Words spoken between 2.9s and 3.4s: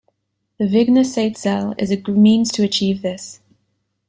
this.